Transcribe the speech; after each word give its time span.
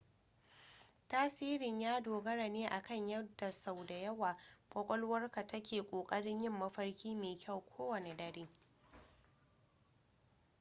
tasirin 1.07 1.81
ya 1.81 2.01
dogara 2.01 2.47
ne 2.49 2.67
akan 2.67 3.07
yadda 3.09 3.51
sau 3.51 3.85
da 3.85 3.95
yawa 3.95 4.37
kwakwalwarka 4.69 5.47
take 5.47 5.81
ƙoƙarin 5.81 6.41
yin 6.41 6.51
mafarki 6.51 7.15
mai 7.15 7.35
kyau 7.37 7.61
kowane 7.77 8.17
dare 8.17 8.47